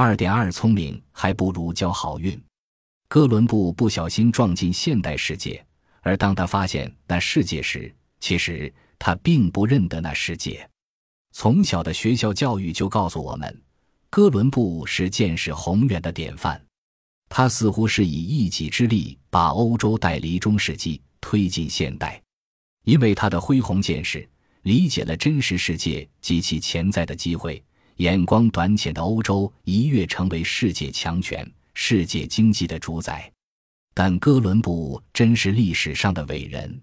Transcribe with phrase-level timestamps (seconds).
[0.00, 2.42] 二点二聪明还不如交好运。
[3.06, 5.62] 哥伦布不小心撞进现代世界，
[6.00, 10.66] 而当他发现那世界时，其实他并不认得那世界。
[11.32, 13.62] 从小的学校教育就告诉我们，
[14.08, 16.58] 哥伦布是见识宏远的典范。
[17.28, 22.18] 他似乎是以一己之力把欧洲带离中世纪，推进现代。
[22.84, 24.26] 因为他的恢宏见识，
[24.62, 27.62] 理解了真实世界及其潜在的机会，
[28.00, 33.30] 眼光短浅的欧洲一跃成为世界强权、世界经济的主宰。
[33.92, 36.80] 但哥伦布真是历史上的伟人，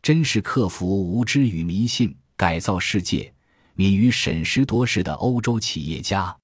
[0.00, 3.30] 真是克服无知与迷信，改造世界。
[3.74, 6.34] 敏于审时度势的欧洲企业家，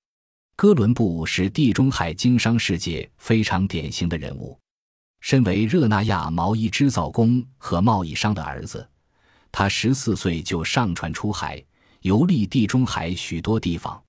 [0.56, 4.58] 哥伦布是地中海经商世界非常典型的人物。
[5.22, 8.86] 身为热那亚毛衣织造工和贸易商的儿子，
[9.50, 11.64] 他十四岁就上船出海，
[12.02, 14.00] 游历地中海许多地方。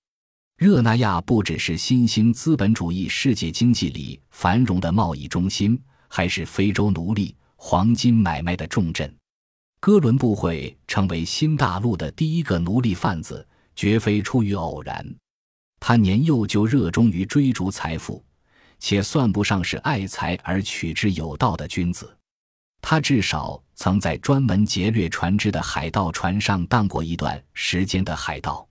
[0.58, 9.14] 热那亚不只是新兴资本主义世界经济里繁荣的贸易中心，还是非洲奴隶、黄金买卖的重镇。
[9.80, 13.46] 哥伦布会成为新大陆的第一个奴隶贩子，
[13.76, 15.06] 绝非出于偶然。
[15.80, 18.24] 他年幼就热衷于追逐财富，
[18.80, 22.18] 且算不上是爱财而取之有道的君子。
[22.86, 28.68] 他至少曾在专门劫掠船只的海盗船上当过一段时间的海盗。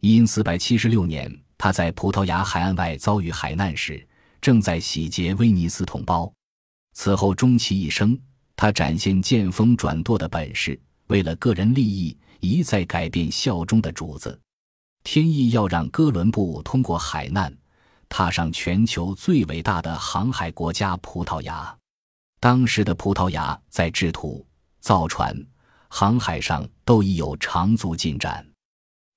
[0.00, 4.04] 因四百七十六年，他在葡萄牙海岸外遭遇海难时，
[4.40, 6.32] 正在洗劫威尼斯同胞。
[6.94, 8.18] 此后，终其一生。
[8.56, 14.40] 他展现见风转舵的本事，为了个人利益一再改变效忠的主子。
[15.04, 17.54] 天意要让哥伦布通过海难，
[18.08, 21.76] 踏上全球最伟大的航海国家葡萄牙。
[22.42, 24.44] 当时的葡萄牙在制图、
[24.80, 25.32] 造船、
[25.86, 28.44] 航海上都已有长足进展。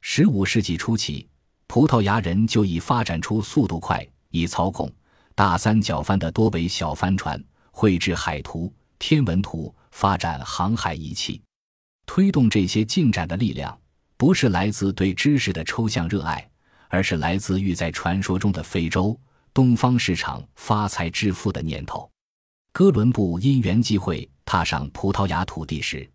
[0.02, 1.28] 十五世纪初期，
[1.66, 4.88] 葡萄牙人就已发展出速度快、易操控、
[5.34, 8.72] 大三角帆的多维小帆船，绘制海图。
[9.00, 11.42] 天文图发展航海仪器，
[12.05, 13.76] 推动这些进展的力量，
[14.17, 16.48] 不是来自对知识的抽象热爱，
[16.89, 19.20] 而是来自于在传说中的非洲
[19.52, 22.08] 东方市场发财致富的念头。
[22.77, 26.05] 哥伦布因缘际会踏上葡萄牙土地时，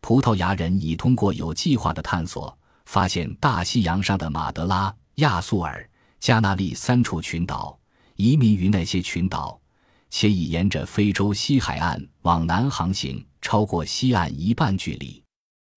[0.00, 5.86] 葡萄牙人已通过有计划的探索，发现大西洋上的马德拉、亚速尔、
[6.18, 7.78] 加那利三处群岛，
[8.14, 9.60] 移民于那些群岛。
[10.08, 15.22] 且已沿着非洲西海岸往南航行，超过西岸一半距离。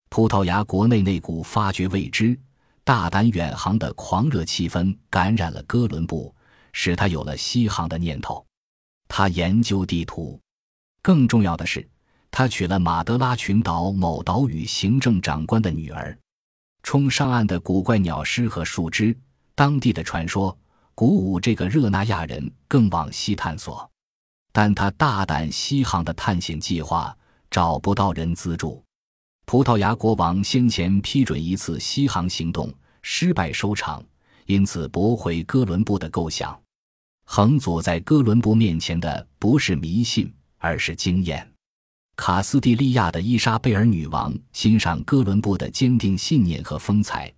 [0.09, 2.39] 葡萄牙国内那股发掘未知、
[2.85, 6.33] 大胆远航的狂热气氛感染了哥伦布，
[6.71, 8.45] 使他有了西航的念头。
[9.09, 10.39] 他研究地图，
[11.01, 11.85] 更重要的是，
[12.31, 16.17] 他娶了马德拉群岛某岛屿行政长官的女儿。
[16.83, 19.17] 冲上岸的古怪鸟尸和树枝，
[19.55, 20.57] 当地的传说，
[20.95, 23.89] 鼓舞这个热那亚人更往西探索。
[24.53, 27.15] 但他大胆西航的探险计划
[27.51, 28.81] 找不到人资助，
[29.45, 34.01] 葡萄牙国王先前批准一次西航行动失败收场，
[34.45, 36.57] 因此驳回哥伦布的构想。
[37.31, 41.47] 横阻在哥伦布面前的不是迷信，而是经验。
[42.15, 47.31] 卡斯蒂利亚的伊莎贝尔女王欣赏哥伦布的坚定信念和风采，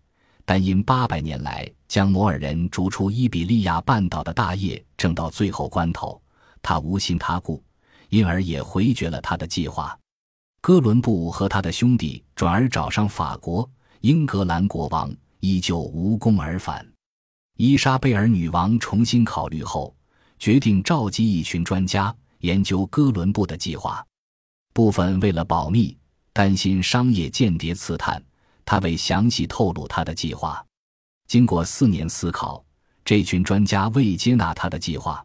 [0.45, 6.19] 但因八百年来将摩尔人逐出伊比利亚半岛的大业正到最后关头。
[6.61, 7.61] 他无心他顾，
[8.07, 9.99] 因而也回绝了他的计划。
[10.61, 13.69] 哥伦布和他的兄弟转而找上法国、
[13.99, 16.87] 英格兰国王，依旧无功而返。
[17.57, 19.95] 伊莎贝尔女王重新考虑后，
[20.39, 24.03] 决定召集一群专家研究哥伦布的计划。
[24.73, 25.95] 部分为了保密，
[26.33, 28.21] 担心商业间谍刺探，
[28.65, 30.65] 他未详细透露他的计划。
[31.27, 32.63] 经过四年思考，
[33.05, 35.23] 这群专家未接纳他的计划。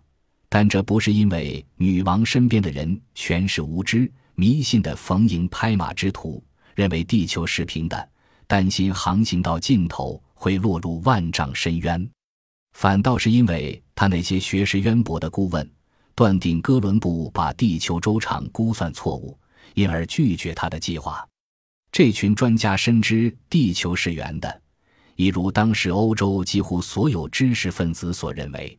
[0.49, 6.43] 但这不是因为女王身边的人全是无知、迷信的逢迎拍马之徒，
[6.75, 8.09] 认为地球是平的，
[8.47, 12.09] 担心航行到尽头会落入万丈深渊，
[12.77, 15.67] 反倒是因为他那些学识渊博的顾问
[16.15, 19.35] 断定哥伦布把地球周长估算错误，
[19.73, 21.27] 因而拒绝他的计划。
[21.91, 24.61] 这群专家深知地球是圆的，
[25.15, 28.79] 一如当时欧洲几乎所有知识分子所认为。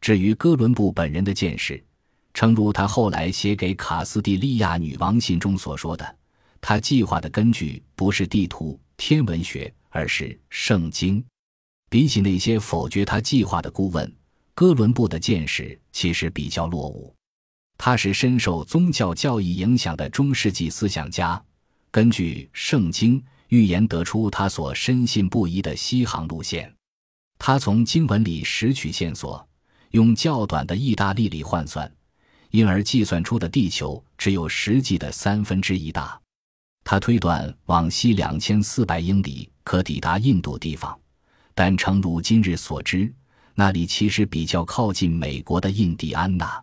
[0.00, 1.84] 至于哥伦布本人的见识，
[2.32, 6.16] 诚如他后来写给卡斯蒂利亚女王信中所说的，
[6.62, 11.22] 他计划的根据不是地图、天文学，而是圣经。
[11.96, 14.14] 比起那些否决他计划的顾问，
[14.54, 17.16] 哥伦布的见识其实比较落伍。
[17.78, 21.42] 他是深受宗教教义影响的中世纪思想家，
[21.90, 26.70] 根据圣经预言得出他所深信不疑的西航路线。
[27.38, 29.48] 他从经文里拾取线索，
[29.92, 31.90] 用较短的意大利里换算，
[32.50, 36.20] 因而计算出的地球只有实际的三分之一大。
[36.84, 40.94] 他推断往西两千四百英里可抵达印度地方，
[41.56, 43.10] 但诚如今日所知，
[43.54, 46.62] 那里其实比较靠近美国的印第安纳。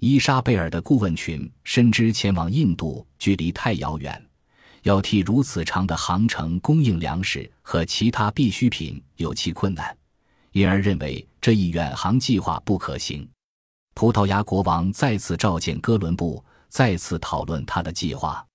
[0.00, 4.22] 伊莎贝尔的顾问群深知前往印度距离太遥远，
[4.82, 9.96] 要替如此长的航程供应粮食和其他必需品有其困难，
[10.52, 13.26] 因而认为这一远航计划不可行。
[13.94, 18.46] 葡萄牙国王再次召见哥伦布，再次讨论他的计划。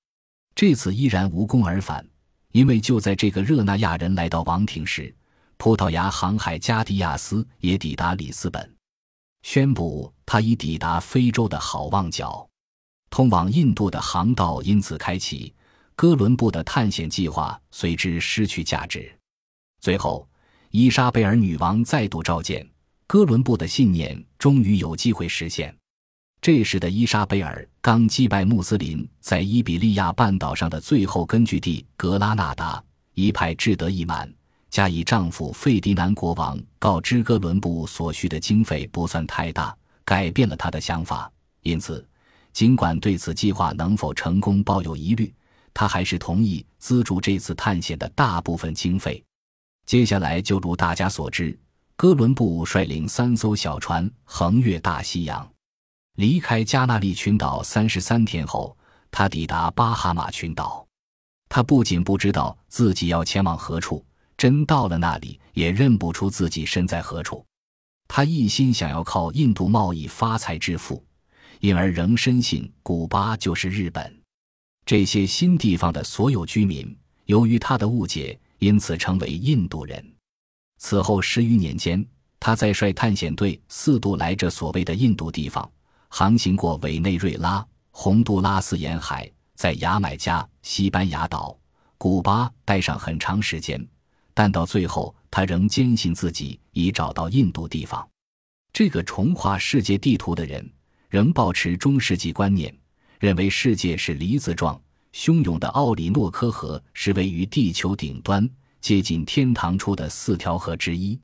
[0.53, 2.07] 这次依然无功而返，
[2.51, 5.13] 因为就在这个热那亚人来到王庭时，
[5.57, 8.75] 葡萄牙航海家迪亚斯也抵达里斯本。
[9.43, 12.47] 宣布他已抵达非洲的好望角，
[13.09, 15.53] 通往印度的航道因此开启。
[15.95, 19.15] 哥伦布的探险计划随之失去价值。
[19.79, 20.27] 最后，
[20.71, 22.67] 伊莎贝尔女王再度召见
[23.05, 25.75] 哥伦布的信念终于有机会实现。
[26.41, 32.83] 这时的伊莎贝尔刚击败穆斯林在伊比利亚半岛上的最后根据地格拉纳达，
[33.13, 34.33] 一派志得意满。
[34.73, 41.31] 加以丈夫费迪南国王告知哥伦布所需的经费不算太大，改变了他的想法。
[41.61, 42.03] 因此，
[42.51, 45.31] 尽管对此计划能否成功抱有疑虑，
[45.75, 49.23] 他还是同意资助这次探险的大部分经费。
[49.85, 51.55] 接下来就如大家所知，
[51.95, 55.47] 哥伦布率领三艘小船横越大西洋，
[56.15, 58.75] 离开加那利群岛三十三天后，
[59.11, 60.83] 他抵达巴哈马群岛。
[61.47, 64.03] 他不仅不知道自己要前往何处。
[64.43, 67.45] 真到了那里，也认不出自己身在何处。
[68.09, 71.01] 他一心想要靠印度贸易发财致富，
[71.61, 74.13] 因而仍深信古巴就是日本。
[74.85, 76.93] 这些新地方的所有居民，
[77.23, 80.05] 由于他的误解，因此成为印度人。
[80.77, 82.05] 此后十余年间，
[82.37, 85.71] 他在率探险队四度来这所谓的印度地方，
[86.09, 91.57] 航行过委内瑞拉、洪都拉斯沿海，在牙买加、西班牙岛、
[91.97, 93.81] 古巴待上很长时间。
[94.33, 98.07] 但到最后，他仍坚信自己已找到印度地方。
[98.71, 100.67] 这个重画世界地图的人，
[101.09, 102.75] 仍保持中世纪观念，
[103.19, 104.79] 认为世界是梨子状。
[105.13, 108.49] 汹涌的奥里诺科河是位于地球顶端、
[108.81, 111.19] 接近天堂处的四条河之一。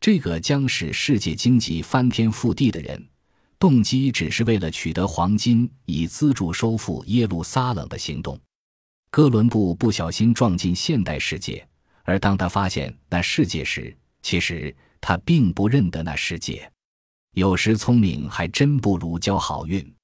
[0.00, 3.00] 这个将使世界经济翻天覆地的人，
[3.56, 8.36] 动机只是为了取得黄金，以资助收复耶路撒冷的行动。
[9.12, 11.64] 哥伦布不小心撞进现代世界。
[12.02, 16.70] 而当他发现那世界时，其实他并不认得那世界。
[17.32, 19.94] 有时聪明还真不如交好运。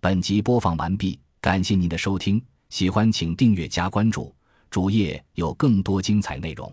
[0.00, 4.34] 本集播放完毕，感谢您的收听，喜欢请订阅加关注，
[4.70, 6.72] 主页有更多精彩内容。